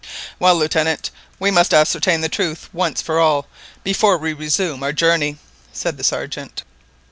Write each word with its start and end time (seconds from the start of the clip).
"Well, 0.39 0.55
Lieutenant, 0.55 1.11
we 1.37 1.51
must 1.51 1.75
ascertain 1.75 2.21
the 2.21 2.27
truth 2.27 2.69
once 2.73 3.03
for 3.03 3.19
all 3.19 3.45
before 3.83 4.17
we 4.17 4.33
resume 4.33 4.81
our 4.81 4.93
journey," 4.93 5.37
said 5.71 5.97
the 5.99 6.03
Sergeant. 6.03 6.63